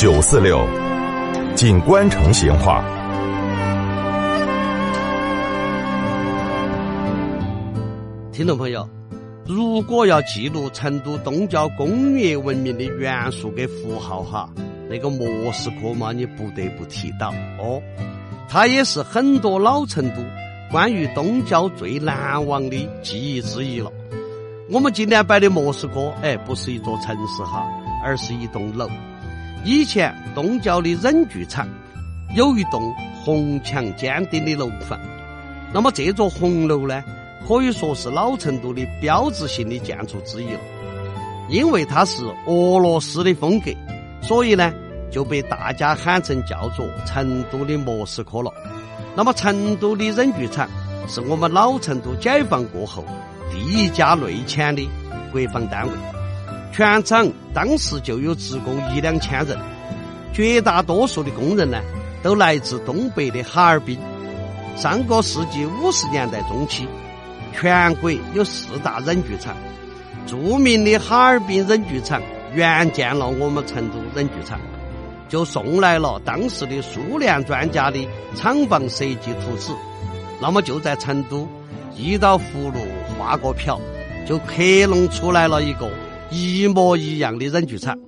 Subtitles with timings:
[0.00, 0.66] 九四六，
[1.54, 2.82] 锦官城闲话。
[8.32, 8.88] 听众朋友，
[9.44, 14.48] 如果要记录成都东郊工业文明的元素跟符号哈，
[14.88, 17.78] 那个莫斯科嘛，你不得不提到哦。
[18.48, 20.22] 它也是很多老成都
[20.72, 23.92] 关于东郊最难忘的记忆之一了。
[24.70, 27.68] 我们今天摆的莫斯科，哎，不是一座城市哈，
[28.02, 28.88] 而是一栋楼。
[29.64, 31.68] 以前东郊的忍具厂
[32.34, 34.98] 有一栋红墙尖顶的楼房，
[35.72, 37.04] 那么这座红楼呢，
[37.46, 40.60] 可以说是老成都的标志性的建筑之一了。
[41.50, 43.70] 因为它是俄罗斯的风格，
[44.22, 44.72] 所以呢
[45.10, 48.50] 就被大家喊成叫做成都的莫斯科了。
[49.14, 50.68] 那么成都的忍具厂
[51.08, 53.04] 是我们老成都解放过后
[53.50, 54.88] 第一家内迁的
[55.32, 55.92] 国防单位。
[56.72, 59.58] 全厂当时就有职工一两千人，
[60.32, 61.80] 绝大多数的工人呢，
[62.22, 63.98] 都来自东北的哈尔滨。
[64.76, 66.86] 上个世纪五十年代中期，
[67.52, 69.54] 全国有四大忍具厂，
[70.26, 72.22] 著名的哈尔滨忍具厂
[72.54, 74.58] 援建了我们成都忍具厂，
[75.28, 79.72] 就送来了当时的苏联专家的厂房设计图纸。
[80.40, 81.46] 那么就在成都
[81.96, 82.80] 一道葫芦
[83.18, 83.78] 画个瓢，
[84.26, 85.90] 就克隆出来了一个。
[86.30, 87.98] 一模一样的忍剧场，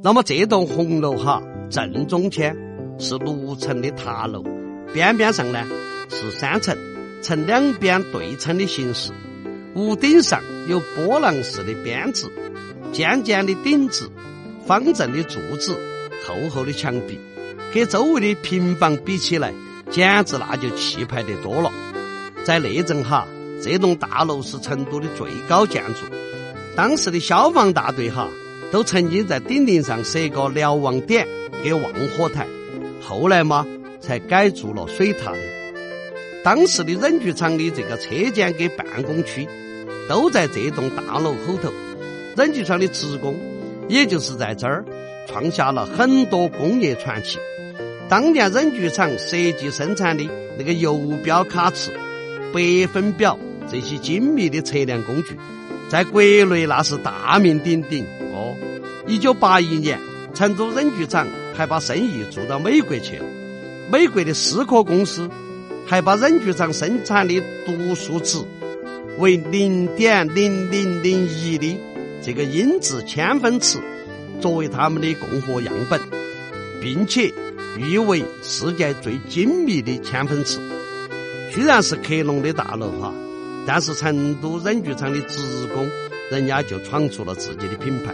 [0.00, 2.56] 那么这栋红楼哈正中间
[3.00, 4.44] 是六层的塔楼，
[4.94, 5.66] 边边上呢
[6.08, 6.76] 是三层，
[7.20, 9.10] 呈两边对称的形式，
[9.74, 12.28] 屋顶上有波浪式的编制，
[12.92, 14.08] 尖尖的顶子，
[14.64, 15.76] 方正的柱子，
[16.24, 17.18] 厚厚的墙壁，
[17.74, 19.52] 跟周围的平房比起来，
[19.90, 21.72] 简直那就气派得多了。
[22.44, 23.26] 在内政哈，
[23.60, 26.06] 这栋大楼是成都的最高建筑。
[26.74, 28.28] 当时的消防大队哈，
[28.70, 31.26] 都曾经在顶顶上设个瞭望点
[31.62, 32.46] 给望火台，
[33.00, 33.66] 后来嘛
[34.00, 35.38] 才改筑了水塔的。
[36.42, 39.46] 当时的忍具厂的这个车间跟办公区
[40.08, 41.70] 都在这栋大楼后头，
[42.36, 43.38] 忍具厂的职工
[43.88, 44.84] 也就是在这儿
[45.28, 47.38] 创下了很多工业传奇。
[48.08, 50.26] 当年忍具厂设计生产的
[50.58, 51.90] 那个游标卡尺、
[52.52, 53.38] 百分表
[53.70, 55.36] 这些精密的测量工具。
[55.92, 58.56] 在国内那是大名鼎鼎哦。
[59.06, 60.00] 一九八一年，
[60.32, 63.26] 成都忍剧厂还把生意做到美国去了。
[63.90, 65.28] 美国的思科公司
[65.86, 68.38] 还把忍剧厂生产的读数值
[69.18, 71.78] 为零点零零零一的
[72.22, 73.78] 这个音质千分尺
[74.40, 76.00] 作为他们的供货样本，
[76.80, 77.30] 并且
[77.76, 80.58] 誉为世界最精密的千分尺。
[81.52, 83.12] 居然是克隆的大楼哈。
[83.66, 85.88] 但是成都忍具厂的职工，
[86.30, 88.12] 人家就闯出了自己的品牌，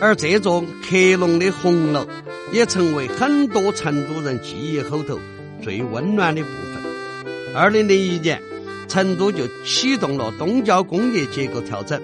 [0.00, 2.06] 而这座克隆的红楼，
[2.52, 5.18] 也成为很多成都人记忆后头
[5.62, 7.54] 最温暖的部分。
[7.54, 8.42] 二零零一年，
[8.86, 12.00] 成都就启动了东郊工业结构调整，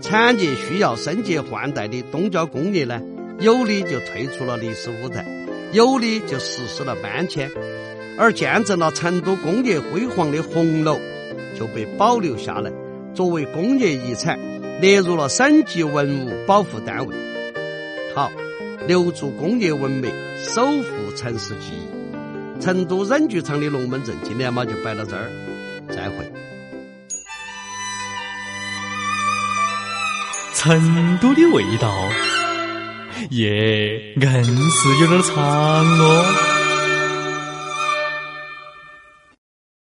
[0.00, 3.02] 产业需要升级换代的东郊工业呢，
[3.40, 5.26] 有的就退出了历史舞台，
[5.72, 7.50] 有的就实施了搬迁，
[8.16, 11.00] 而见证了成都工业辉煌的红楼。
[11.58, 12.70] 就被保留下来，
[13.14, 14.38] 作为工业遗产，
[14.80, 17.14] 列入了省级文物保护单位。
[18.14, 18.30] 好，
[18.86, 22.60] 留住工业文明，守护城市记忆。
[22.60, 25.28] 成都忍具厂的龙门阵，今天嘛就摆到这儿，
[25.88, 26.32] 再会。
[30.54, 31.92] 成都的味道，
[33.30, 36.53] 耶，硬是有点长哦。